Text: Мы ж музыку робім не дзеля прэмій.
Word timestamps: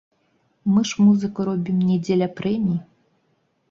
Мы 0.71 0.81
ж 0.93 1.03
музыку 1.03 1.47
робім 1.51 1.77
не 1.93 1.97
дзеля 2.09 2.33
прэмій. 2.43 2.85